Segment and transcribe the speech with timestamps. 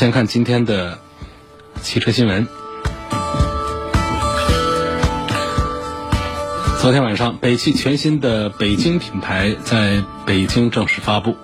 [0.00, 0.98] 先看今天的
[1.82, 2.48] 汽车新闻。
[6.80, 11.36] 昨天晚上，北汽全新的北京品牌在北京正式发布，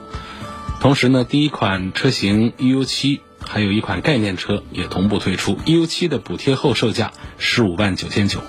[0.80, 5.56] 同时呢，第一款车型 EU7，还有一款概念车也同步推出。
[5.66, 8.40] EU7 的补贴后售价十五万九千九。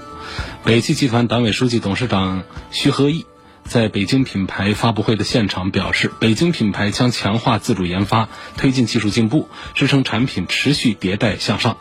[0.64, 3.26] 北汽集团党委书记、董事长徐和义。
[3.68, 11.78] 在北京品牌发布会的现场表示，北京品牌将强化自主研发，推进技术进步，支撑产品持续迭代向上。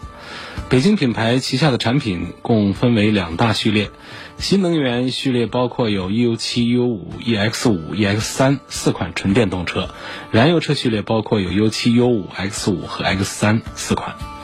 [0.68, 3.90] 北京品牌旗下的产品共分为两大序列，
[4.36, 9.90] 新能源序列包括有 U7、U5、EX5、EX3 四款纯电动车，
[10.32, 14.35] 燃油车序列包括有 U7、U5、X5 和 X3 四款。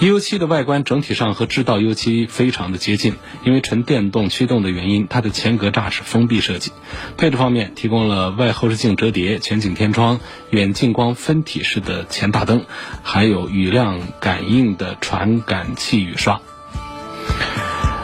[0.00, 6.72] U7 的外观整体上和智道 U7 非常的接近，因为纯电动驱动的原因，它的前格栅是封闭设计。
[7.16, 12.64] 配置方面提供了外后视镜折叠、全景天窗、远近光分体式的前大灯，
[13.02, 16.40] 还有雨量感应的传感器雨刷。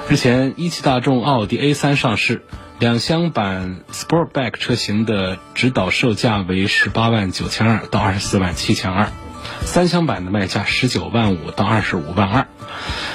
[0.09, 2.43] 日前，一汽大众奥迪 A3 上市，
[2.79, 9.11] 两厢版 Sportback 车型的指导售价为十八万九千二到二十四万七千二。
[9.65, 12.47] 三厢版的卖价十九万五到二十五万二，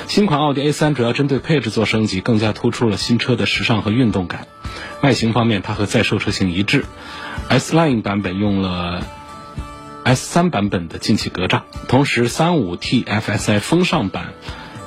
[0.07, 4.47] 新款奥迪 A3 主要针对配置做升级，更加突出了新车的时尚和运动感。
[5.01, 6.85] 外形方面，它和在售车型一致
[7.49, 9.05] ，S Line 版本用了
[10.05, 14.33] S3 版本的进气格栅，同时 35T FSI 风尚版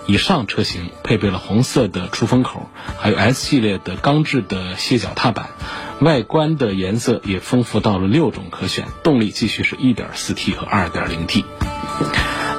[0.06, 5.51] 以上车型配备了红色的出风口，还有 S 系列的钢制的楔脚踏板。
[6.01, 11.45] 外观的颜色也丰富到了六种可选，动力继续是 1.4T 和 2.0T。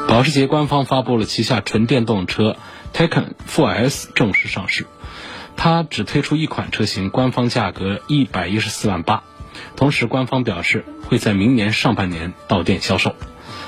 [0.10, 2.58] 保时捷官方发布了旗下纯电动车
[2.94, 4.86] Taycan 4S 正式上市，
[5.56, 9.24] 它只推出一款车型，官方价格114万八，
[9.78, 13.16] 同时官方表示会在明年上半年到店销售。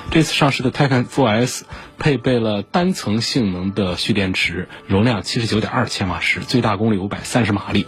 [0.09, 1.61] 这次上市的 Taycan 4S
[2.01, 7.85] 配备了单层性能的蓄电池，容量七十九点二千瓦时，最大功率五百三十马力。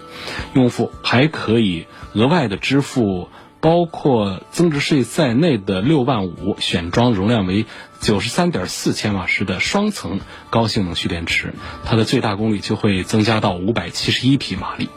[0.54, 3.30] 用户还可以额外的支付
[3.60, 7.66] 包括增值税在内的六万五，选装容量为
[8.02, 10.20] 九十三点四千瓦时的双层
[10.52, 14.90] 高性能蓄电池，它的最大功率就会增加到五百七十一匹马力。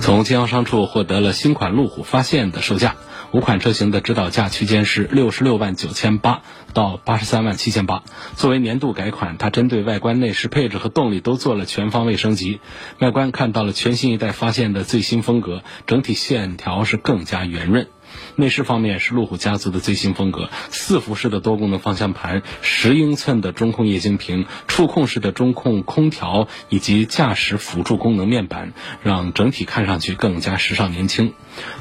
[0.00, 2.96] 从经销商处获得了新款路虎发现的售价。
[3.32, 6.42] 五款车型的指导价区间是六十六万九千八
[6.74, 8.02] 到八十三万七千八。
[8.36, 12.60] 作为年度改款，它针对外观、内饰、配置和动力都做了全方位升级。
[12.98, 17.88] 外观看到了全新一代发现的最新风格，整体线条是更加圆润。
[18.36, 31.34] 内饰方面是路虎家族的最新风格，四辐式的多功能方向盘，十英寸的中控液晶屏，触控式的中控空调以及驾驶辅助功能面板，让整体看上去更加时尚年轻。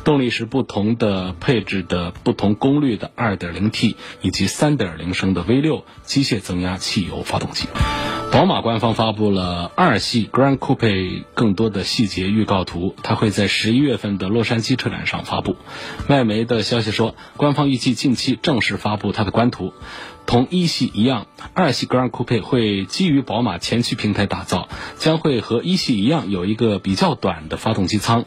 [0.03, 7.67] 动力是不同的配置的不同功率的 2.0T 以及3.0升的 V6 机械增压汽油发动机。
[8.33, 15.57] 宝马官方发布了二系 Grand Coupe 更多的细节预告图，它会在十一月份的洛杉矶车展上发布。
[16.07, 19.73] 外媒的消息说，官方预计近期正式发布它的官图。
[20.25, 28.25] 同一系一样，二系 Grand Coupe 会基于宝马前驱平台打造，将会和一系一样有一个比较短的发动机舱。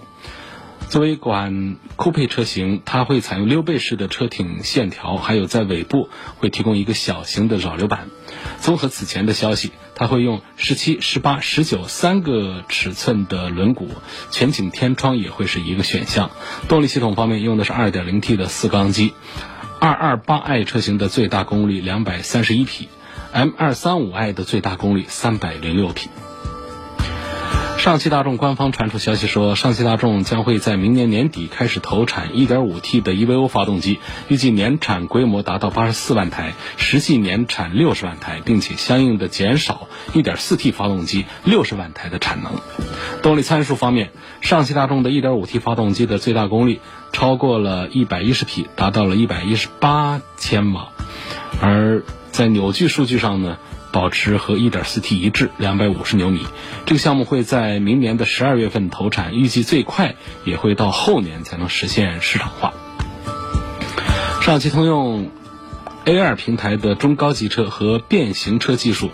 [0.88, 8.08] 作为一款酷配车型，它会采用溜背式的车顶线条，还有在尾部会提供一个小型的扰流板。
[8.60, 9.70] 综合此前的消息。
[9.94, 13.86] 它会用十七、十八、十九三个尺寸的轮毂，
[14.30, 16.30] 全景天窗也会是一个选项。
[16.68, 19.12] 动力系统方面用的是 2.0T 的四缸机
[19.80, 22.88] ，228i 车型的最大功率两百三十一匹
[23.34, 26.08] ，M235i 的最大功率三百零六匹。
[27.78, 33.98] 上汽大众官方传出消息说，上汽大众将会在明年年底开始投产 1.5T 的 EVO 发动机，
[34.28, 42.54] 预计年产规模达到84万台，实际年产60万台，并且相应的减少 1.4T 发动机60万台的产能。
[43.22, 46.80] 动力参数方面，上汽大众的 1.5T 发动机的最大功率
[47.12, 50.88] 超过了110匹，达到了118千瓦，
[51.60, 53.58] 而在扭矩数据上呢？
[53.94, 56.44] 保持和 1.4T 一致，两百五十牛米。
[56.84, 62.74] 这个项目会在明年的十二月份投产，预计最快也会到后年才能实现市场化。
[64.42, 65.30] 上汽通用
[66.06, 69.10] A2 平台的中高级车和变形车技术，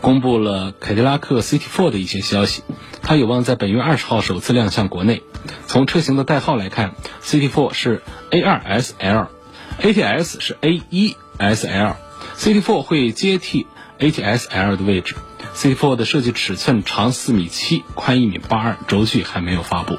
[0.00, 2.62] 公布了凯迪拉克 CT4 的一些消息。
[3.02, 5.22] 它有望在本月二十号首次亮相国内。
[5.66, 13.66] 从车型的代号来看，CT4 是 A2SL，ATS 是 A1SL，CT4 会接替
[13.98, 15.14] ATS-L 的位置。
[15.54, 19.98] CT4 的设计尺寸长四米七，宽一米八二，轴距还没有发布。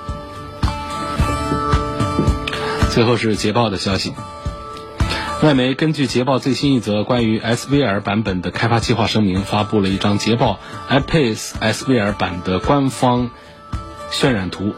[2.91, 4.13] 最后是捷豹的消息。
[5.44, 10.59] 外媒根据捷豹最新一则关于 SVR 版本的开发计划声明，发布了一张捷豹
[10.89, 13.29] I-PACE SVR 版的官方
[14.11, 14.73] 渲染图。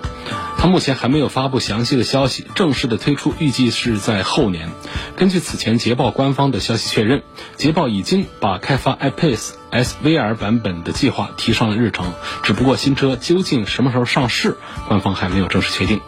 [0.60, 4.70] 它目前还没有发布详细的消息，正式的推出预计是在后年。
[5.16, 7.24] 根据此前捷豹官方的消息确认，
[7.56, 12.14] 捷豹已经把开发 I-PACE SVR 版本的计划提上了日程，
[12.44, 14.58] 只不过新车究竟什么时候上市，
[14.90, 16.02] 官方还没有正式确定。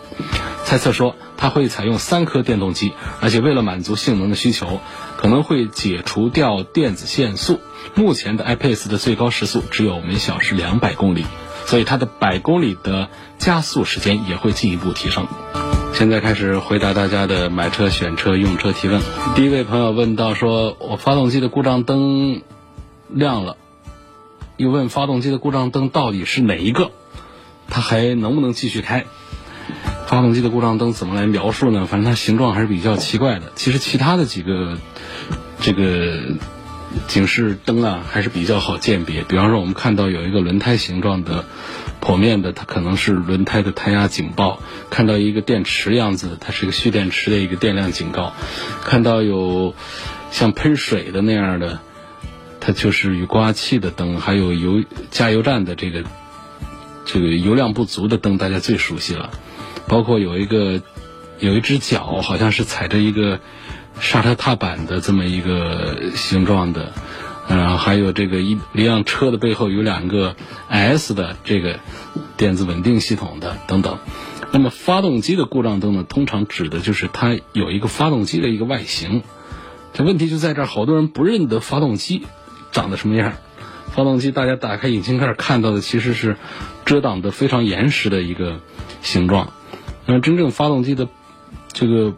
[0.65, 1.15] 猜测说。
[1.37, 4.79] 它会采用三颗电动机，而且为了满足性能的需求，
[5.17, 7.59] 可能会解除掉电子限速。
[7.95, 11.25] 目前的 iPace 的最高时速只有每小时两百公里，
[11.71, 13.07] 所以它的百公里的
[13.37, 15.25] 加速时间也会进一步提升。
[15.93, 19.01] 现在开始回答大家的买车、选车、用车提问。
[19.35, 22.41] 第一位朋友问到说：“我发动机的故障灯
[23.07, 23.55] 亮了，
[24.57, 26.91] 又问发动机的故障灯到底是哪一个？
[27.69, 29.05] 它还能不能继续开？”
[30.07, 31.85] 发动机的故障灯怎么来描述呢？
[31.85, 33.53] 反正它形状还是比较奇怪的。
[33.55, 34.77] 其实其他的几个
[35.61, 36.35] 这个
[37.07, 39.23] 警示灯啊还是比较好鉴别。
[39.23, 41.45] 比方说，我们看到有一个轮胎形状的
[42.01, 44.59] 剖面的，它可能是轮胎的胎压警报；
[44.89, 48.33] 看到一个电池样子，它是一个蓄电池的一个电量警告；
[48.83, 49.75] 看到有
[50.31, 51.79] 像喷水的那样的，
[52.59, 56.03] 它就是雨刮器的灯；还有油加油站的这个
[57.05, 59.31] 这个油量不足的灯，大家最熟悉了。
[59.87, 60.81] 包括有一个
[61.39, 63.39] 有一只脚，好像是踩着一个
[63.99, 66.93] 刹车踏板的这么一个形状的，
[67.47, 70.35] 嗯，还有这个一一辆车的背后有两个
[70.67, 71.79] S 的这个
[72.37, 73.99] 电子稳定系统的等等。
[74.51, 79.23] 那么发动机的故障灯呢，通常指的就是它有一个发动机的一个外形。
[79.93, 82.25] 这问题就在这儿，好多人不认得发动机
[82.71, 83.33] 长得什么样。
[83.91, 86.37] 发动机大家打开引擎盖看到的其实是
[86.85, 88.61] 遮挡的非常严实的一个
[89.01, 89.51] 形状。
[90.05, 91.09] 那真正发动机的
[91.73, 92.13] 这个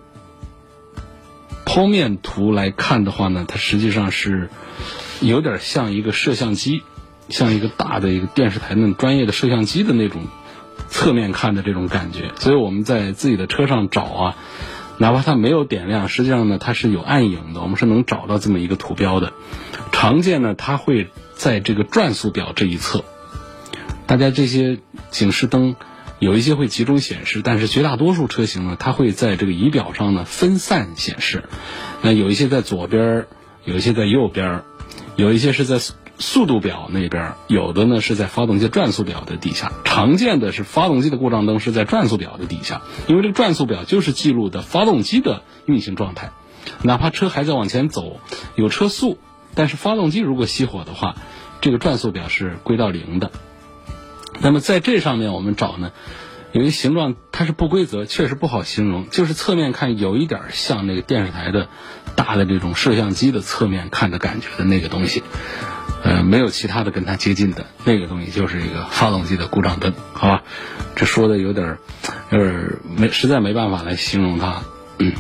[1.66, 4.50] 剖面图来看的话呢，它实际上是
[5.22, 6.84] 有点像一个摄像机，
[7.30, 10.22] 像一个大的一个电视台那种专业的摄像机的那种
[10.90, 12.32] 侧面看的这种感觉。
[12.36, 14.36] 所以我们在自己的车上找啊，
[14.98, 19.34] 哪怕它没有点亮，实际上呢它是有暗影的，我们是能找到这么一个图标的。
[19.92, 23.04] 常见呢，它会在这个转速表这一侧。
[24.06, 24.80] 大家这些
[25.12, 25.76] 警示灯。
[26.20, 31.44] 有一些会集中显示，但是绝大多数车型呢，它会在这个仪表上呢分散显示。
[32.02, 33.28] 那有一些在左边，
[33.66, 34.64] 有一些在右边，
[35.16, 35.80] 有一些是在
[36.18, 39.74] 速度表那边，有的呢是在发动机转速表的底下。
[39.84, 46.32] 常见的是发动机的故障灯是在转速表的底下，因为这个转速表就是记录的发动机的运行状态。
[46.84, 48.22] 哪怕车还在往前走，
[48.56, 49.18] 有车速，
[49.56, 51.16] 但是发动机如果熄火的话，
[51.60, 53.32] 这个转速表是归到零的。
[54.42, 55.92] 那么在这上面我们找呢，
[56.52, 59.10] 有一形状它是不规则，确实不好形容。
[59.10, 61.70] 就是侧面看有一点像那个电视台的
[62.16, 65.24] 大的这种摄像机的侧面看的感觉的那个东西，
[66.04, 70.44] 呃，没有其他的跟它接近的那个东西，就是一个发动机的故障灯，好吧？
[70.96, 71.78] 这说的有点
[72.32, 74.64] 有点没，实在没办法来形容它。
[75.00, 75.14] 嗯，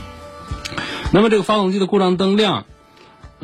[1.11, 2.65] 那么这个发动机的故障灯亮。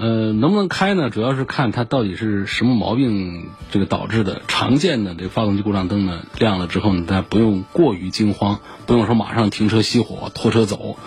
[0.01, 1.09] 呃，能不能开呢？
[1.09, 4.41] 主要是看它到底是什么毛病这个导致的。
[4.47, 10.97] 常见的这个发动机故障灯呢，亮了之后呢，大家不用过于惊慌，不用说马上停车熄火拖车走，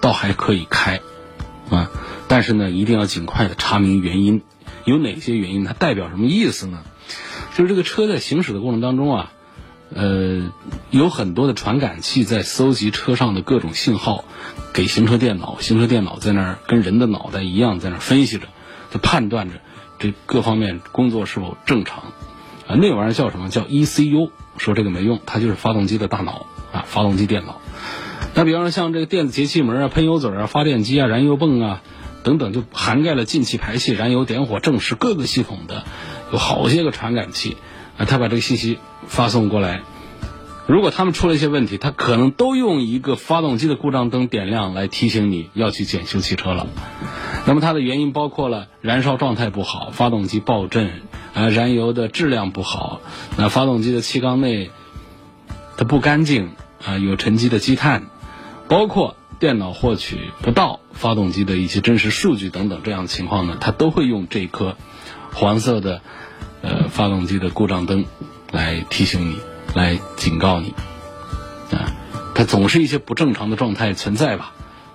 [0.00, 1.00] 倒还可以开
[1.70, 1.92] 啊。
[2.26, 4.42] 但是呢，一定要尽快的查明原因，
[4.84, 5.64] 有哪些原因？
[5.64, 6.80] 它代表什么意思呢？
[7.54, 9.32] 就是这个车在行驶的过程当中啊。
[9.94, 10.52] 呃，
[10.90, 14.24] 有很多的传感器在搜集车上的各种信号，
[14.72, 18.46] 给行车电脑，行车电脑在那儿跟人的脑袋一样，在那儿分析着，
[18.90, 19.56] 在判断着
[19.98, 22.04] 这各方面工作是否正常。
[22.68, 24.30] 啊，那玩意儿叫什么叫 ECU？
[24.58, 27.60] 说这个没用，它就是发动机的大脑啊，发动机电脑。
[28.34, 31.82] 那比方说像这个电子节气门啊、喷油嘴啊、发电机啊、燃油泵啊
[32.22, 35.84] 等等，就涵盖了进气、排气、燃油、点火、正时各个系统的，
[36.30, 37.56] 有好些个传感器。
[38.06, 39.82] 他把这个信息发送过来，
[40.66, 46.68] 如果他们出了一些问题，他可能都用一个发动机的故障灯点亮来提醒你要去检修汽车了。
[47.46, 51.02] 那么它的原因包括了燃烧状态不好、发动机爆震、
[51.34, 53.00] 啊燃油的质量不好、
[53.36, 54.70] 那发动机的气缸内
[55.76, 56.50] 它不干净
[56.84, 58.04] 啊有沉积的积碳，
[58.68, 64.76] 包括电脑获取不到发动机的一些真实数据等等这样的情况呢，它都会用这颗
[65.32, 66.02] 黄色的
[66.62, 68.04] 呃发动机的故障灯
[68.50, 69.36] 来提醒你，
[69.74, 70.74] 来警告你
[71.70, 71.94] 啊，
[72.34, 74.52] 它总是一些不正常的状态存在吧。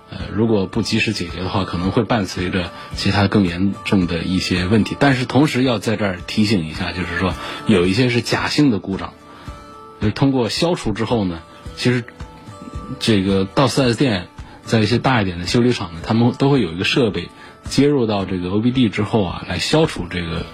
[0.08, 4.96] 呃，如果不及时解决的话，可能会伴随着其他更严重的一些问题。
[5.00, 7.34] 但是同时要在这儿提醒一下，就是说
[7.66, 9.14] 有一些是假性的故障，
[10.00, 11.40] 就是通过消除之后呢，
[11.74, 12.04] 其实
[13.00, 14.28] 这个到 4S 店，
[14.62, 17.28] 在一些大一点的修理厂呢，他们都会有一个设备
[17.64, 20.46] 接入到这个 OBD 之后啊，来消除这个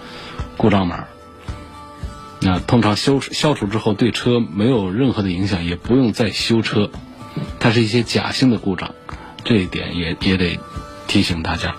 [0.56, 1.04] 故障码。
[2.40, 6.90] 那通常消消除之后，对车没有任何的影响，也不用再修车。
[7.60, 8.94] 它是一些假性的故障。
[9.44, 10.60] 这一点也也得
[11.08, 11.74] 提醒大家，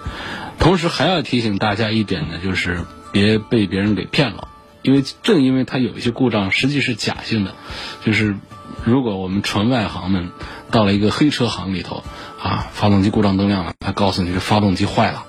[0.59, 4.49] 同时还要提醒大家一点呢，就是别被别人给骗了，
[4.81, 7.55] 因为正因为它有一些故障实际是假性的，
[8.03, 8.35] 就是
[8.83, 10.31] 如果我们纯外行们
[10.71, 12.03] 到了一个黑车行里头
[12.41, 15.23] 啊，发动机故障灯亮了，他告诉你这发动机坏了，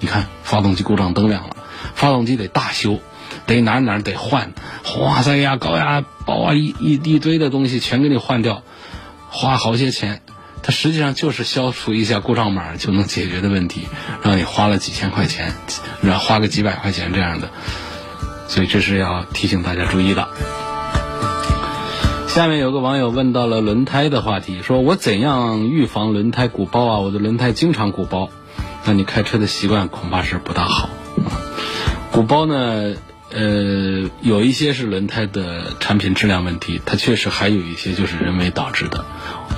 [0.00, 1.56] 你看发动机故障灯亮了，
[1.94, 3.00] 发动机得大修，
[3.46, 4.52] 得哪哪得换，
[5.00, 8.62] 哇塞呀高压包啊一一一堆的东西全给你换掉，
[9.30, 10.22] 花好些钱。
[10.62, 13.86] 它实际上就是消除一下故障码就能解决的问题，
[14.22, 15.54] 让你花了几千块钱，
[16.02, 17.50] 然后花个几百块钱这样的，
[18.48, 20.26] 所以这是要提醒大家注意的。
[22.26, 26.98] 下面有个网友问到了轮胎的话题，说我怎样预防轮胎鼓包啊？
[26.98, 28.28] 我的轮胎经常鼓包，
[28.84, 30.88] 那你开车的习惯恐怕是不大好。
[32.16, 32.94] 鼓包呢，
[33.30, 39.04] 呃，有一些是轮胎的产品质量问题，它确实还有一些就是人为导致的。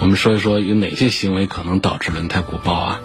[0.00, 3.00] 我们说一说有哪些行为可能导致轮胎鼓包啊？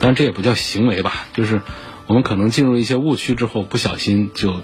[0.00, 1.62] 当然这也不叫行为吧，就是
[2.08, 4.62] 我们可能进入一些误区之后，不小心就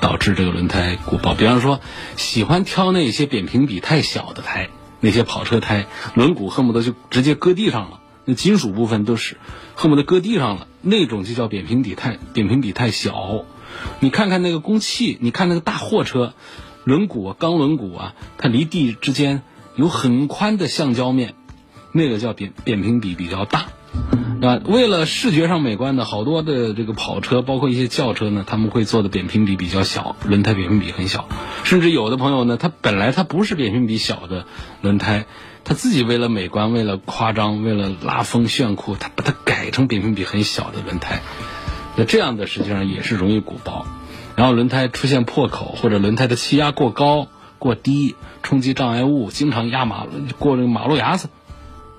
[0.00, 1.34] 导致这个轮胎鼓包。
[1.34, 1.80] 比方说，
[2.16, 9.36] 喜欢挑那些扁平比太小的胎，那些跑车胎，轮毂恨不得就直接搁地上了，那金属部分都是
[9.74, 13.44] 恨不得搁地上了，那种就叫扁平比太扁平比太小。
[14.00, 16.34] 你看看那个公汽，你看那个大货车，
[16.84, 19.42] 轮毂钢轮毂啊，它离地之间。
[19.76, 21.34] 有很宽的橡胶面，
[21.92, 23.68] 那个叫扁扁平比比较大，
[24.42, 31.28] 啊，为了视觉上美观的，好多的这个跑车，包括一些轿车呢，他们会做的扁平比比较小，轮胎扁平比很小，
[31.64, 34.44] 甚至有的朋友呢，他本来他不是扁平比小的
[34.82, 35.24] 轮胎，
[35.64, 41.20] 他自己为了美观，为了夸张，为了拉风炫酷，他把它改成扁平比很小的轮胎，
[41.96, 43.86] 那这样的实际上也是容易鼓包，
[44.36, 47.28] 然后轮胎出现破口或者轮胎的气压过高。
[47.60, 51.28] 过低，冲击障碍物，经常压马路，过这个马路牙子，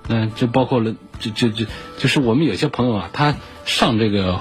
[0.08, 1.68] 嗯，就包括了，就就就，
[2.00, 4.39] 就是我们有些朋友啊，他上这个，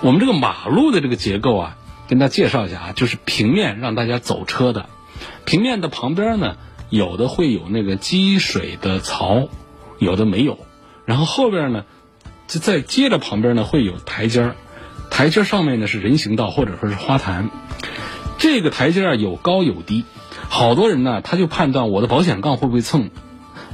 [0.00, 1.76] 我们这个马路的这个结构啊，
[2.08, 4.88] 跟大家介绍一下啊，就是平面让大家走车的，
[5.44, 6.56] 平面的旁边呢，
[6.88, 9.48] 有的会有那个积水的槽，
[9.98, 10.58] 有的没有，
[11.04, 11.84] 然后后边呢，
[12.46, 14.56] 就再接着旁边呢会有台阶儿，
[15.10, 17.50] 台阶上面呢是人行道或者说是花坛。
[18.38, 20.04] 这个台阶啊有高有低，
[20.48, 23.10] 好多人呢他就判断我的保险杠会不会蹭，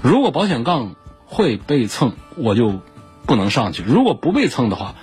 [0.03, 0.95] 如果保险杠
[1.27, 2.81] 会被蹭，我就
[3.27, 4.95] 不能上去；如果不被蹭的话，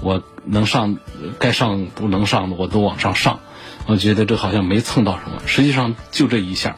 [0.00, 0.98] 我能上，
[1.38, 3.40] 该上不能上的我都往上上。
[3.86, 6.76] 我觉得这好像没蹭到什么，实际上就这一下，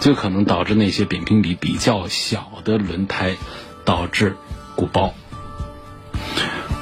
[0.00, 3.36] 就可能导致那些扁平比比较小的轮胎
[3.84, 4.36] 导致
[4.74, 5.14] 鼓包。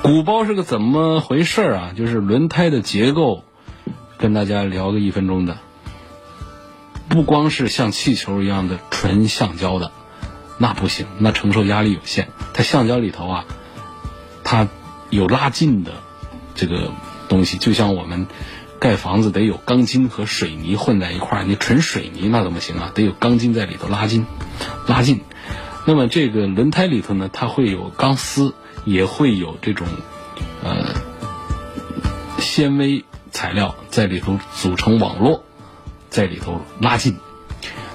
[0.02, 1.92] 鼓包是个怎么回事啊？
[1.96, 3.44] 就是轮胎的结构。
[4.20, 5.58] 跟大家聊个一分钟的，
[7.08, 9.92] 不光是像气球一样的纯橡胶的，
[10.58, 12.28] 那不行，那承受压力有限。
[12.52, 13.44] 它橡胶里头啊，
[14.42, 14.66] 它
[15.08, 15.92] 有拉劲的
[16.56, 16.90] 这个
[17.28, 18.26] 东西，就像我们
[18.80, 22.92] 盖房子得有钢筋和水泥混在一块儿，你纯水泥那怎么行啊？
[22.94, 24.26] 得有钢筋在里头拉筋，
[24.86, 25.20] 拉劲。
[25.86, 28.54] 那么这个轮胎里头呢，它会有钢丝，
[28.84, 29.86] 也会有这种
[30.62, 30.94] 呃
[32.38, 33.04] 纤维。
[33.30, 35.44] 材料在里头组成网络，
[36.08, 37.18] 在里头拉近。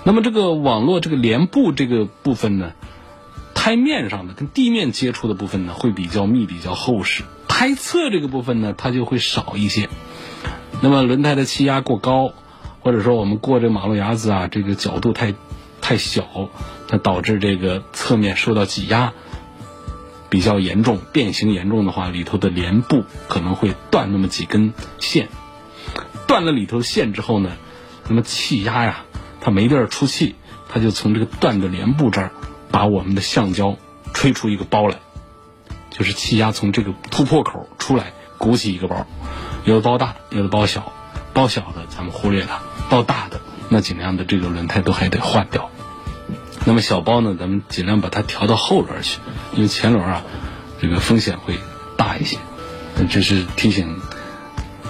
[0.05, 2.71] 那么这个网络这个连布这个部分呢，
[3.53, 7.23] 胎面上的跟地面接触的部分呢会比较密、比较厚实。
[7.49, 9.89] 胎侧这个部分呢，它就会少一些。
[10.83, 12.33] 那么轮胎的气压过高，
[12.81, 15.33] 或者说我们过这马路牙子啊，这个角度太
[15.79, 16.49] 太小，
[16.89, 19.13] 它导致这个侧面受到挤压。
[20.29, 25.29] 比较严重，变形严重的话，里头的连布可能会断那么几根线。
[26.27, 27.51] 断了里头线之后呢，
[28.09, 29.05] 那么气压呀，
[29.39, 30.35] 它没地儿出气，
[30.67, 32.31] 它就从这个断的连布这儿，
[32.71, 33.77] 把我们的橡胶
[34.13, 34.97] 吹出一个包来，
[35.91, 39.07] 就是气压从这个突破口出来，鼓起一个包。
[39.65, 40.91] 有的包大，有的包小，
[41.33, 43.39] 包小的咱们忽略它，包大的
[43.69, 45.69] 那尽量的这个轮胎都还得换掉。
[46.65, 49.19] 那么小包呢，咱们尽量把它调到后轮去，
[49.53, 50.23] 因为前轮啊，
[50.81, 51.57] 这个风险会
[51.97, 52.37] 大一些。
[53.09, 53.99] 这是提醒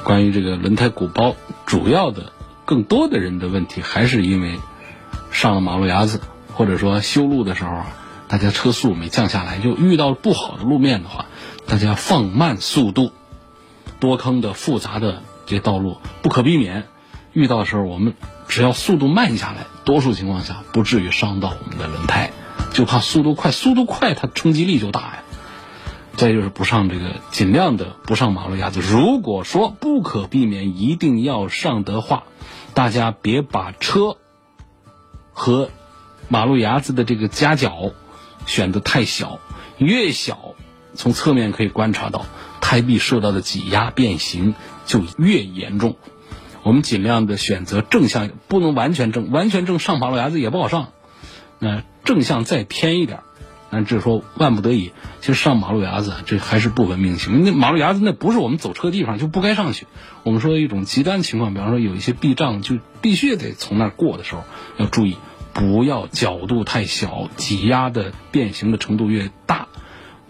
[0.03, 2.32] 关于这个轮胎鼓包，主要的
[2.65, 4.60] 更多的人的问题，还是因为
[5.32, 6.20] 上了马路牙子，
[6.53, 7.88] 或者说修路的时候啊，
[8.27, 11.27] 大家车速没降下来，就遇到不好的路面的话，
[11.68, 13.12] 大家放慢速度。
[14.03, 16.89] 多坑的复杂的这道路不可避免，
[17.31, 18.15] 遇到的时候我们
[18.50, 22.31] 只要速度慢下来，多数情况下不至于伤到我们的轮胎，
[22.74, 25.24] 就怕速度快，速度快它冲击力就大呀。
[26.17, 28.81] 再就是不上这个，尽量的不上马路牙子。
[28.81, 32.24] 如果说不可避免一定要上的话，
[32.74, 34.17] 大家别把车
[35.31, 35.69] 和
[36.27, 37.93] 马路牙子的这个夹角
[38.45, 39.39] 选的太小，
[39.77, 40.55] 越小
[40.93, 42.25] 从侧面可以观察到。
[42.74, 44.56] 胎壁受到的挤压变形
[44.88, 45.96] 就越严重，
[46.63, 50.88] 我们尽量的选择正向，不能完全正，完全正上马路牙子也不好上。
[51.60, 53.20] 那正向再偏一点，
[53.70, 57.39] 那就是说万不得已，其实上马路牙子这还是不文明行为。
[57.42, 59.86] 那马路牙子那不是我们走车地方，就不该上去。
[60.24, 64.46] 我们说一种极端情况，比方说有一些避障，就必须得从那儿过的时候，
[64.77, 65.15] 要注意
[65.53, 69.68] 不要角度太小，挤压的变形的程度越大，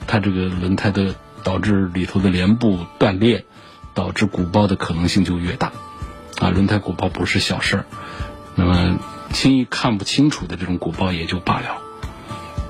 [0.07, 1.15] 它这个轮胎的。
[1.43, 3.45] 导致里头的帘布断裂，
[3.93, 5.71] 导致鼓包的可能性就越大，
[6.39, 7.85] 啊，轮胎鼓包不是小事儿，
[8.55, 8.99] 那么
[9.31, 11.77] 轻易看不清楚的这种鼓包也就罢了，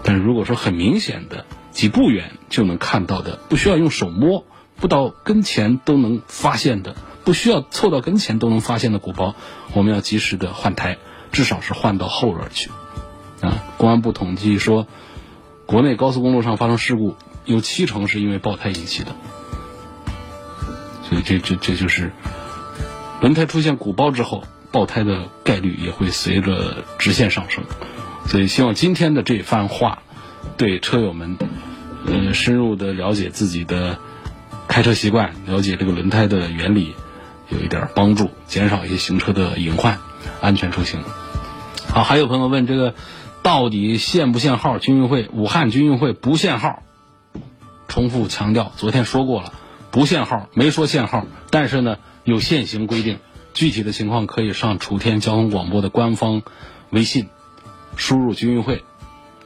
[0.04, 4.46] 但是如果说很明显的几步远就能看到的，不需要用手摸，
[4.78, 9.36] 不到跟前都能发现的，不需要凑到跟前都能发现的鼓包，
[9.74, 10.98] 我们要及时的换胎，
[11.32, 12.70] 至少是换到后轮去，
[13.42, 14.88] 啊，公安部统计说，
[15.66, 17.16] 国内高速公路上发生事故。
[17.46, 19.16] 有七成是因为爆胎引起的，
[21.10, 22.12] 所以这这这就是
[23.22, 27.64] 轮胎出现鼓包之后，爆胎的概率也会随着直线上升。
[28.26, 30.04] 所以希望今天的这番话，
[30.58, 31.38] 对车友们，
[32.06, 34.00] 呃，深入的了解自己的
[34.68, 36.96] 开车习惯，了解这个轮胎的原理，
[37.50, 40.00] 有一点帮助，减少一些行车的隐患，
[40.42, 41.02] 安全出行。
[41.90, 42.96] 好，还有朋友问这个
[43.42, 44.80] 到底限不限号？
[44.80, 46.82] 军运会，武汉军运会不限号。
[47.94, 49.54] 重复强调，昨天说过了，
[49.92, 53.20] 不限号，没说限号，但是呢有限行规定，
[53.54, 56.42] 具体的情况可以上楚天交通广播的官方
[56.90, 57.28] 微信，
[57.96, 58.84] 输入“军运会”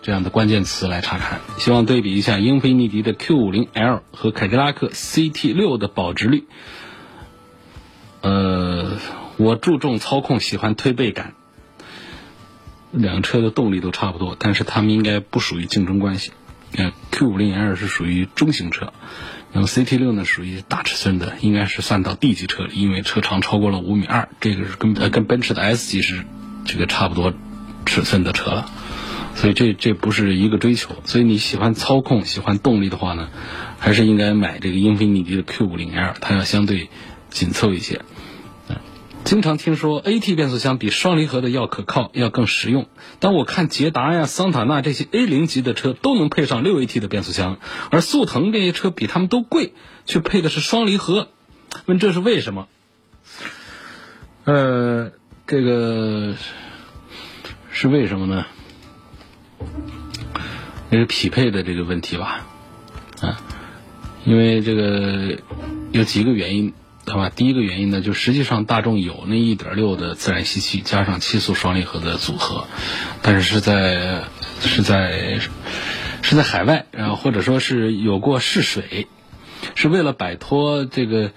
[0.02, 1.42] 这样的关键词来查看。
[1.58, 6.46] 希望对比一下英菲尼迪的 Q50L 和凯迪拉克 CT6 的保值率。
[8.22, 8.94] 呃，
[9.36, 11.34] 我注重操控，喜欢推背感，
[12.92, 16.32] 两车的动力都差不多，但是它们应该不属于竞争关系。
[16.76, 18.92] 呃，Q50L 是属于中型车，
[19.54, 26.26] 那么 CT6 呢属于大尺寸的，应该是算到 D 级车里，因为车长超过了五米二，这个是跟呃跟奔驰的 S 级是
[26.66, 27.34] 这个差不多
[27.86, 28.70] 尺寸的车了，
[29.36, 30.96] 所以这这不是一个追求。
[31.06, 33.30] 所以你喜欢操控、喜欢动力的话呢，
[33.80, 36.90] 还是应该买这个英菲尼迪的 Q50L，它要相对
[37.30, 38.02] 紧凑一些。
[39.28, 42.88] 经常听说 AT 变速箱比双离合的要可靠，要更实用。
[43.20, 47.60] 但我看捷达呀、桑塔纳这些 A 零级的车都能配上六 AT 的变速箱，
[47.92, 49.74] 而速腾这些车比他们都贵，
[50.06, 51.28] 却配的是双离合。
[51.88, 52.70] 问这是为什么？
[54.46, 55.12] 呃，
[55.46, 56.36] 这个
[57.70, 58.46] 是为什么呢？
[60.90, 62.48] 这是匹配的这个问题吧？
[63.20, 63.42] 啊，
[64.24, 65.38] 因为这个
[65.92, 66.74] 有几个原因。
[67.08, 67.32] 对吧？
[67.34, 72.68] 第一个原因呢，就实际上大众有那一点六的自然吸气加上七速双离合的组合，
[73.22, 74.26] 但是是在
[74.60, 75.40] 是在
[76.22, 79.08] 是在海外，然后或者说是有过试水，
[79.76, 81.32] 是为了摆脱这个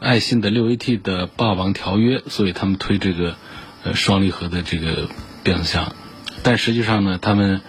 [0.00, 3.36] 爱信的六 AT 的霸王条约，所以他们推这个
[3.84, 5.10] 呃双离合的这个
[5.42, 5.94] 变速箱，
[6.42, 7.60] 但实际上呢，他们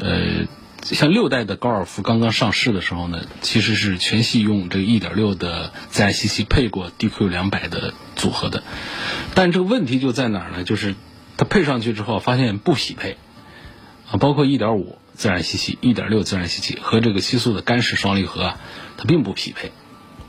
[0.00, 0.48] 呃。
[0.82, 8.64] 像六代的高尔夫刚刚上市的时候呢，其实是全系用这个1.6的自然吸气配过 DQ 两百的组合的，
[9.34, 10.64] 但这个问题就在哪儿呢？
[10.64, 10.96] 就是
[11.36, 13.16] 它配上去之后发现不匹配
[14.10, 18.60] 啊，包括1.5自然吸气、1.6自然吸气和这个七速的干式双离合啊，
[18.96, 19.70] 它并不匹配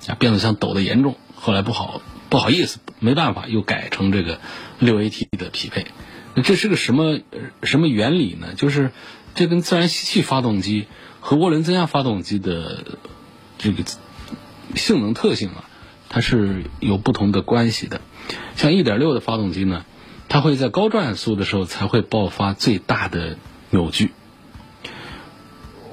[0.08, 1.18] 啊，变速箱抖得严重。
[1.36, 4.40] 后来不好不好意思，没办法又改成这个
[4.78, 5.88] 六 AT 的匹配。
[6.36, 7.20] 那这是个什么
[7.64, 8.54] 什么原理呢？
[8.56, 8.92] 就是。
[9.36, 10.88] 这跟自然吸气发动机
[11.20, 12.98] 和涡轮增压发动机的
[13.58, 13.84] 这个
[14.76, 15.64] 性能特性啊，
[16.10, 18.02] 它是有不同的关系的。
[18.56, 19.86] 像1.6的发动机呢，
[20.30, 23.38] 它会在高转速的时候才会爆发最大的
[23.70, 24.12] 扭矩。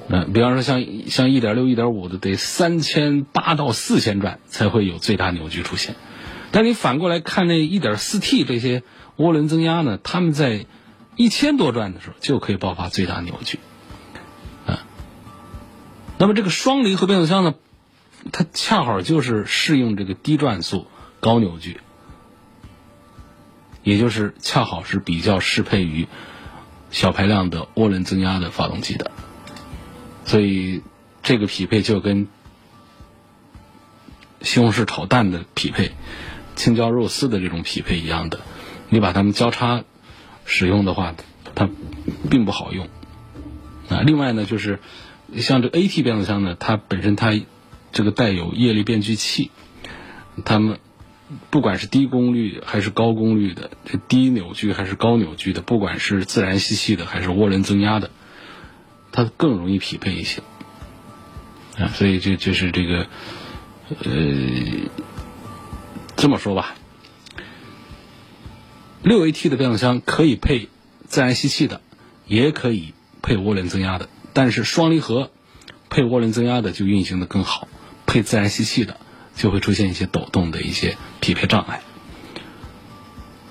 [0.07, 5.95] 那比方说像像1.6、1.5的得三千八到四千转才会有最大扭矩出现。
[6.51, 8.83] 但你反过来看那 1.4T 这些
[9.17, 10.65] 涡轮增压呢，它们在
[11.21, 13.59] 一千多转的时候就可以爆发最大扭矩。
[14.65, 14.87] 啊，
[16.17, 17.53] 那么这个双离合变速箱呢，
[18.31, 20.87] 它恰好就是适应这个低转速、
[21.19, 21.79] 高扭矩，
[23.83, 26.07] 也就是恰好是比较适配于
[26.89, 29.11] 小排量的涡轮增压的发动机的。
[30.25, 30.81] 所以
[31.21, 32.27] 这个匹配就跟
[34.41, 35.91] 西红柿炒蛋的匹配、
[36.55, 38.39] 青椒肉丝的这种匹配一样的，
[38.89, 39.83] 你把它们交叉
[40.45, 41.15] 使用的话，
[41.55, 41.69] 它
[42.29, 42.87] 并不好用。
[43.89, 44.79] 啊，另外呢，就是
[45.37, 47.39] 像这 AT 变速箱呢，它本身它
[47.91, 49.51] 这个带有液力变矩器，
[50.45, 50.79] 它们
[51.49, 58.11] 不管是低功率还是高功率的，这低扭矩还是高扭矩的，不管是自然吸气的还是涡轮增压的，
[59.11, 60.41] 它更容易匹配一些。
[61.77, 63.07] 啊，所以这就是这个，
[64.03, 64.11] 呃，
[66.17, 66.75] 这么说吧，
[69.03, 70.69] 六 AT 的变速箱可以配
[71.07, 71.81] 自然吸气的，
[72.27, 75.31] 也可以配涡轮增压的，但是双离合
[75.89, 77.67] 配涡轮增压的就运行的更好，
[78.05, 78.97] 配自然吸气的
[79.35, 81.81] 就会出现一些抖动的一些匹配障碍。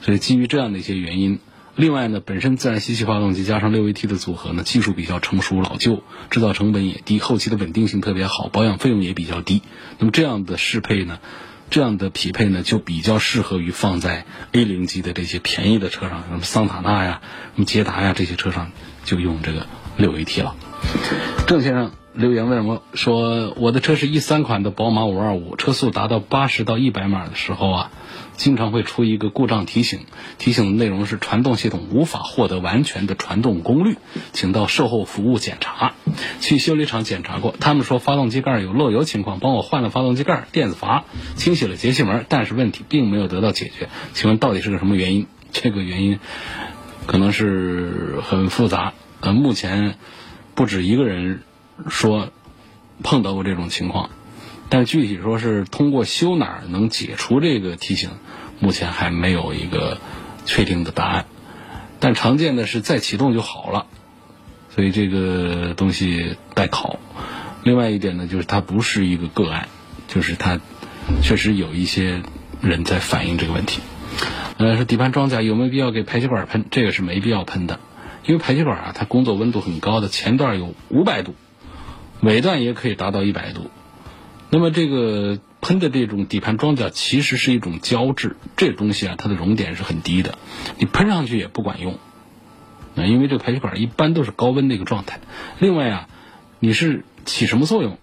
[0.03, 1.39] 所以基于这样的一些原因。
[1.77, 9.63] 另外呢，本身自然吸气发动机加上六 AT 的组合呢，技术比较成熟老旧，制造成本也低，后期的稳定性特别好，保养费用也比较低。
[9.99, 11.21] 那么这样的适配呢，
[11.71, 17.21] 这样的匹配呢，就比较适合于放在 A 零级的这些便宜的车上，什么桑塔纳呀、
[17.55, 18.73] 什么捷达呀这些车上，
[19.05, 20.57] 就用这个六 AT 了。
[21.47, 27.91] 郑先生留言问我说：“我的车是一三款的宝马五二五，车速达到八十到一百码的时候啊。”
[28.37, 30.01] 经常会出一个故障提醒，
[30.39, 33.99] 提醒的内容是传动系统无法获得完全的传动功率，
[34.33, 35.93] 请到售后服务检查。
[36.41, 41.05] 去修理厂检查过，他们说发动机盖有漏油情况，帮我换了发动机盖、电子阀，
[41.37, 43.91] 清洗了节气门，但是问题并没有得到解决。
[44.15, 45.27] 请问到底是个什么原因？
[45.53, 46.19] 这个原因
[47.07, 48.95] 可能是很复杂。
[49.21, 49.97] 呃，目前
[50.55, 51.43] 不止一个人
[51.89, 52.29] 说
[53.03, 54.11] 碰到过这种情况。
[54.69, 58.11] 但具体说是通过修哪儿能解除这个提醒，
[58.61, 59.99] 目前还没有一个
[60.45, 61.27] 确定的答案。
[61.99, 63.87] 但常见的是再启动就好了，
[64.75, 66.99] 所以这个东西待考。
[67.63, 69.69] 另外一点呢，就是它不是一个个案，
[70.09, 70.61] 就是它
[71.23, 72.23] 确实有一些
[72.63, 73.83] 人在反映这个问题。
[74.57, 76.65] 呃，说底盘装甲有没有必要给排气管喷？
[76.71, 77.81] 这个是没必要喷的，
[78.25, 81.35] 因为排气管啊，它工作温度很高的，前段有五百度，
[82.23, 83.71] 尾段也可以达到一百度。
[84.51, 90.39] 那么这个喷的这种底盘装甲其实是一种胶质，这东西啊，它的熔点是很低的，
[90.79, 91.99] 你喷上去也不管用。
[92.95, 95.21] 那因为这个排气管一般都是高温的一个状态。
[95.61, 96.09] 另外啊，
[96.59, 97.99] 你是起什么作用？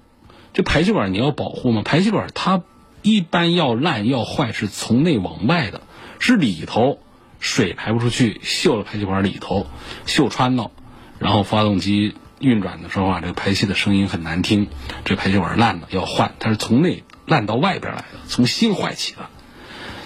[0.53, 1.81] 这排气管你要保护吗？
[1.83, 2.63] 排气管它
[3.01, 5.81] 一般要烂要坏是从内往外的，
[6.19, 6.99] 是里头
[7.39, 9.67] 水排不出去，锈了排气管里头
[10.05, 10.71] 锈穿了，
[11.19, 12.15] 然后发动机。
[12.39, 14.67] 运转的时候啊，这个排气的声音很难听，
[15.05, 19.29] 这排气管烂了要换，它是从内烂到外边来的，从心坏起的，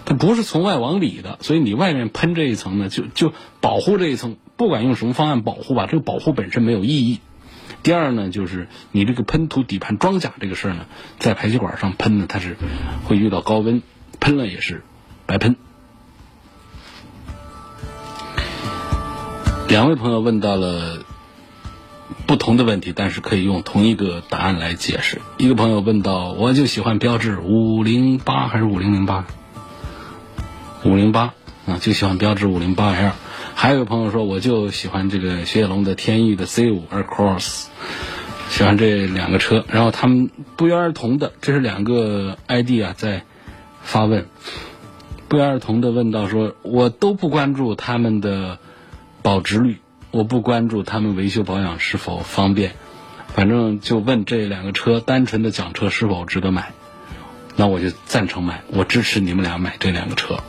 [0.06, 7.20] 它不是从外往里的，所以你外面喷这一层呢，就就保护这一层，不管用什么方案保护吧，这个保护本身没有意义。
[7.84, 10.86] 第二呢，就是你这个喷涂底盘装甲这个事儿呢，
[11.20, 12.56] 在排气管上喷呢，它是
[13.06, 13.82] 会遇到高温，
[14.20, 14.84] 喷了也是
[15.26, 15.56] 白喷。
[19.68, 21.06] 两位朋友问到了。
[22.32, 25.20] 不同的问题，但是可以用同一个答案来解释。
[25.38, 29.26] 一个朋友问到：“我就喜欢标致五零八还是五零零八？
[30.86, 31.34] 五零八
[31.66, 33.12] 啊，就喜欢标致五零八 L。”
[33.54, 37.66] 还有一个朋友说：“我就喜欢这个雪铁龙的天翼的 C 五 Across，
[38.48, 43.26] 喜欢这两个车。”然后他们不约而同的，这是两个 ID 啊，在
[43.84, 44.26] 发问，
[45.28, 48.58] 不约而同的问到说：“我都不关注他们的
[49.22, 49.80] 保值率。”
[50.12, 52.74] 我不关注他们维修保养是否方便，
[53.34, 56.74] 反正就问这两个车，单纯的讲车是否值得买，
[57.56, 60.40] 那我就赞成买，我支持你们俩买这两个车。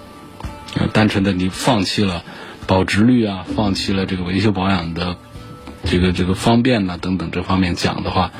[0.92, 2.25] 单纯的你放弃了
[2.66, 5.16] 保值率啊，放弃了这个维修保养的
[5.85, 8.33] 这个这个方便呐等等这方面讲的话，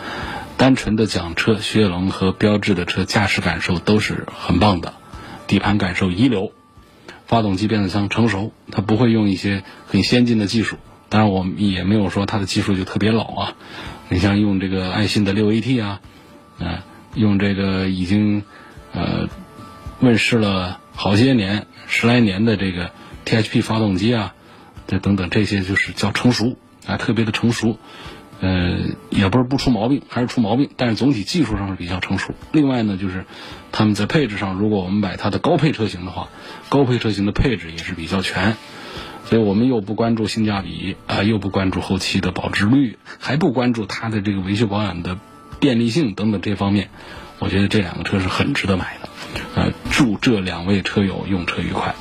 [0.57, 4.95] 单纯的讲车，雪铁龙和标致的车驾驶感受都是很棒的，
[5.47, 6.51] 底盘感受一流，
[7.27, 10.79] 发动机变速箱成熟，它不会用一些很先进的技术。
[11.13, 13.55] 当然，我们也没有说它的技术就特别老啊。
[14.09, 16.01] 你像用这个爱信的六 AT 啊，
[16.59, 18.45] 啊，用这个已经
[18.93, 19.29] 呃
[20.01, 22.93] 问世了好些年、十来年的这个
[23.27, 24.35] THP 发动机啊，
[24.87, 27.77] 这等等这些就是叫成熟啊，特别的成熟。
[28.41, 28.79] 呃，
[29.11, 32.35] 也不是不出毛病，还是出毛病，但是总体技术上是比较成熟。
[32.53, 33.27] 另外呢，就是
[33.71, 36.31] 他们在配置上，如果我们买它的高配车型的话，
[36.71, 38.57] 高配车型的配置也是比较全。
[39.25, 45.19] 所以我们又不关注性价比啊，又不关注后期的保值率，还不关注它的这个维修保养的
[45.61, 46.91] 便利性等等这方面，
[47.39, 49.09] 我觉得这两个车是很值得买的。
[49.55, 51.95] 呃，祝这两位车友用车愉快。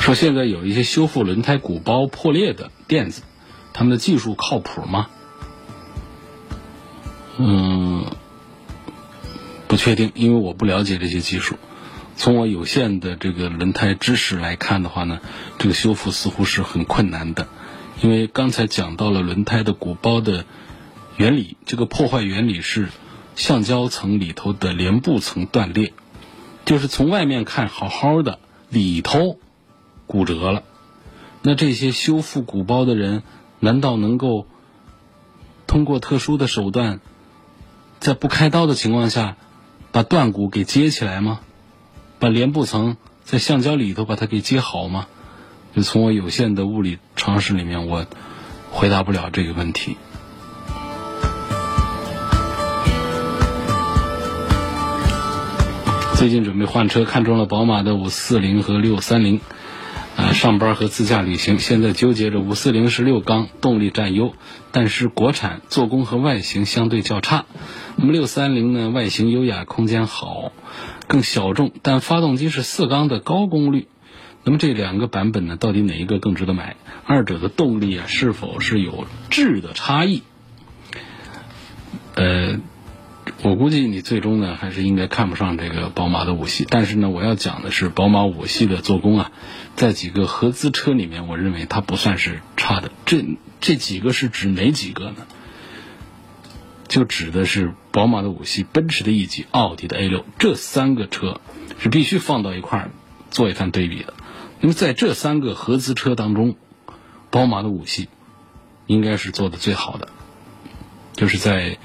[0.00, 3.22] 说现在有一些修复轮胎鼓包破裂的店子，
[3.72, 5.06] 他们的技术靠谱吗？
[7.38, 8.04] 嗯，
[9.68, 11.56] 不确定，因为我不了解这些技术。
[12.16, 15.20] 从我有限的这个轮胎知识来看的话呢，
[15.58, 17.48] 这个修复似乎是很困难的，
[18.00, 20.44] 因为刚才讲到了轮胎的鼓包的
[21.16, 22.88] 原理，这个破坏原理是
[23.34, 25.92] 橡胶层里头的连布层断裂，
[26.64, 29.38] 就是从外面看好好的，里头。
[30.04, 30.64] 骨折了，
[31.40, 33.22] 那这些修复鼓包的人，
[33.60, 34.46] 难道能够
[35.66, 37.00] 通过特殊的手段，
[37.98, 39.38] 在不开刀的情况下，
[39.90, 41.40] 把断骨给接起来吗？
[42.22, 45.08] 把连布层在橡胶里头把它给接好吗？
[45.74, 48.06] 就从我有限的物理常识里面，我
[48.70, 49.96] 回答不了这个问题。
[56.14, 59.40] 最近准备换车，看中了宝马的五四零和六三零。
[60.32, 64.34] 上班和自驾旅行，现在纠结着五四零是六缸，动力占优，
[64.70, 67.44] 但是国产做工和外形相对较差。
[67.96, 70.52] 那么六三零呢，外形优雅，空间好，
[71.06, 73.88] 更小众，但发动机是四缸的高功率。
[74.44, 76.76] 那么这两个版本呢，到底哪一个更值得买？
[77.06, 80.22] 二者的动力啊，是否是有质的差异？
[82.14, 82.60] 呃。
[83.44, 89.32] 我估计你最终呢还是应该看不上这个宝马的五系，但是呢，我要讲的是宝马五系的做工啊，
[89.74, 92.92] 在几个合资车里面，我认为它不算是差的。
[93.04, 93.24] 这
[93.60, 95.26] 这几个是指哪几个呢？
[96.86, 101.40] 就指的是宝马的五系、奔驰的 E 级、奥迪的 A 六这三个车
[101.80, 102.90] 是必须放到一块儿
[103.32, 104.14] 做一番对比的。
[104.60, 106.54] 那么在这三个合资车当中，
[107.30, 108.08] 宝马的五系
[108.86, 110.10] 应该是做的最好的，
[111.16, 111.78] 就是在。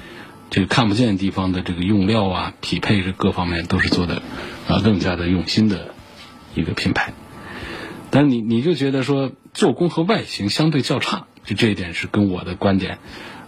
[0.49, 4.21] 这个看不见地方的这个用料啊，匹配这各方面都是做的
[4.67, 5.93] 啊更加的用心的
[6.55, 7.13] 一个品牌。
[8.09, 12.99] 但你你就觉得说做工和外形相对较差，就这一点是跟我的观点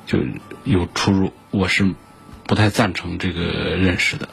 [0.05, 0.19] 就
[0.65, 1.95] 有出入，我是
[2.45, 4.27] 不太赞成这个认识的。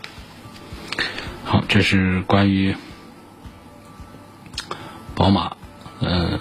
[1.44, 2.74] 好，这是关于
[5.14, 5.56] 宝马，
[6.00, 6.40] 嗯，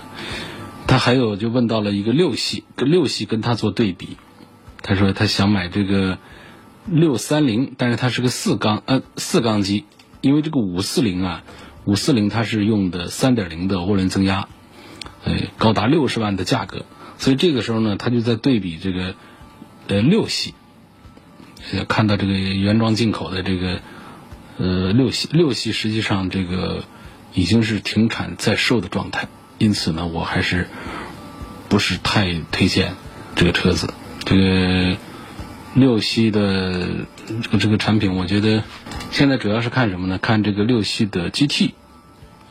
[0.88, 4.18] 他还有就问到了一个六系，跟六系跟他做对比。
[4.88, 6.20] 他说他想买这个
[6.86, 9.86] 六三零，但是它是个四缸呃四缸机，
[10.22, 11.44] 因为这个五四零啊，
[11.86, 14.48] 五四零它是用的三点零的涡轮增压，
[15.24, 16.86] 呃高达六十万的价格，
[17.18, 19.16] 所以这个时候呢，他就在对比这个
[19.88, 20.54] 呃六系，
[21.88, 23.80] 看到这个原装进口的这个
[24.60, 26.84] 呃六系六系实际上这个
[27.34, 30.68] 已经是停产在售的状态，因此呢，我还是
[31.70, 32.94] 不是太推荐
[33.36, 33.92] 这个车子。
[34.26, 34.98] 这个
[35.76, 37.06] 六系的
[37.42, 38.64] 这个这个产品，我觉得
[39.12, 40.18] 现在主要是看什么呢？
[40.18, 41.72] 看这个六系的 GT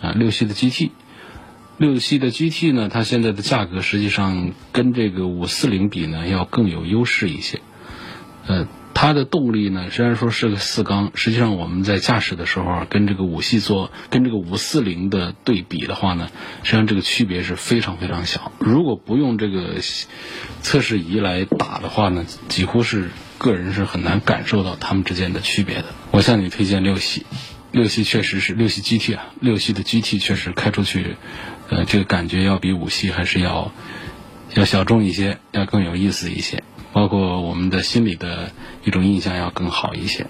[0.00, 0.90] 啊，六系的 GT，
[1.78, 7.60] 六系的 GT 呢，它现在的价格实际上跟这个五四零比呢要更有优势一些，
[8.46, 8.66] 呃。
[8.94, 16.28] 它的动力呢，虽然说是个四缸，实际上我们在驾驶的时候跟这个五系做跟这个五四零的对比的话呢，
[16.62, 18.52] 实际上这个区别是非常非常小。
[18.59, 19.74] 如果不用这个
[20.62, 25.87] 测试仪来打的话呢，几乎是个人是很难感受到它们之间的区别的。
[26.12, 27.26] 我向你推荐六系，
[27.72, 31.16] 六系确实是六系 GT 啊，六系的 GT 确实开出去，
[31.68, 33.72] 呃，这个感觉要比五系还是要
[34.54, 36.62] 要小众一些，要更有意思一些。
[36.94, 38.52] 包括我们的心里的
[38.85, 40.26] 一种印象要更好一些。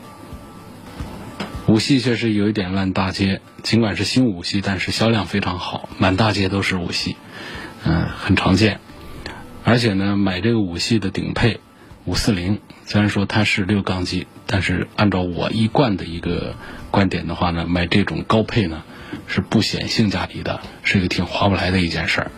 [1.67, 7.17] 五系确实有一点烂大街，尽管是新五系，但是销量非常好，满大街都是五系，
[7.85, 8.81] 嗯，很常见。
[9.63, 11.61] 而且呢，买这个五系的顶配
[12.07, 16.55] 五四零，虽然说它是六缸机，但是按照我一贯的一个
[16.91, 18.83] 观点的话呢，买这种高配呢
[19.27, 22.31] 是不显性价比的，是一个挺划不来的一件事儿。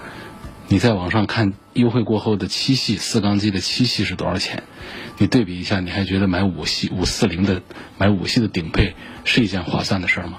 [0.68, 4.64] 你在网上看优惠过后的七系四缸机的七系是多少钱？
[5.18, 7.62] 你对比一下，你还觉得买五系五四零的
[7.98, 10.38] 买五系的顶配是一件划算的事儿吗？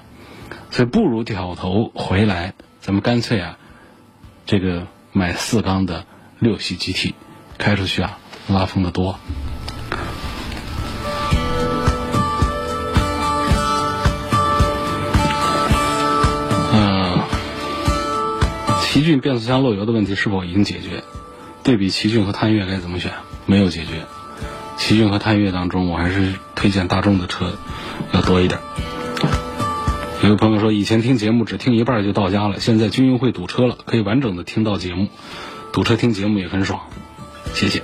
[0.70, 3.58] 所以不如掉头回来，咱们干脆啊，
[4.46, 6.06] 这个买四缸的
[6.40, 7.14] 六系 GT，
[7.58, 9.18] 开出去啊拉风的多。
[19.08, 21.04] 骏变速箱漏油的问题是否已经解决？
[21.64, 23.12] 对比奇骏和探岳该怎么选？
[23.48, 24.06] 没有解决。
[24.78, 27.58] 奇骏和探岳当中，我还是推荐大众的车
[28.14, 28.60] 要多一点。
[30.24, 35.08] 有个朋友说，以前听节目只听一半就到家了，现在军运会堵车了，可以完整的听到节目。
[35.74, 36.82] 堵车听节目也很爽，
[37.54, 37.82] 谢谢。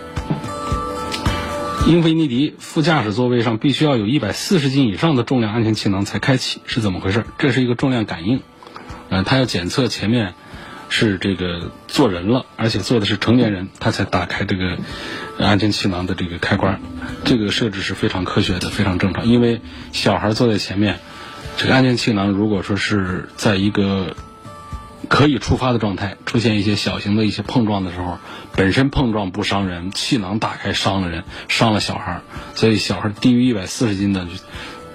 [1.85, 7.25] 英菲尼迪副驾驶座位上必须要有一百四十斤以上的重量安全气囊才开启，是怎么回事？
[7.37, 8.41] 这是一个重量感应，
[9.09, 10.33] 呃，它要检测前面
[10.95, 14.77] 是这个坐人了，而且坐的是成年人，他才打开这个
[15.39, 16.79] 安全气囊的这个开关。
[17.25, 19.25] 这个设置是非常科学的，非常正常。
[19.25, 19.59] 因为
[19.91, 20.99] 小孩坐在前面，
[21.57, 24.15] 这个安全气囊如果说是在一个
[25.09, 28.19] 可以触发的状态，出现一些小型的一些碰撞的时候，
[28.55, 32.21] 本身碰撞不伤人，气囊打开伤了人，伤了小孩，
[32.53, 34.31] 所以小孩低于一百四十斤的就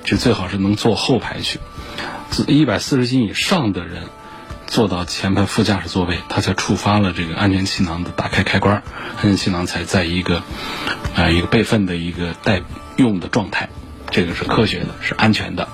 [0.04, 1.58] 就最好是能坐后排去，
[2.46, 4.04] 一百四十斤以上的人
[4.68, 8.82] 坐到前排副驾驶座位，它才触发了这个安全气囊的打开开关，
[9.16, 10.42] 安全气囊才在一个
[11.16, 12.62] 啊一个备份的一个待
[12.96, 13.70] 用的状态，
[14.10, 15.68] 这个是科学的，是安全的。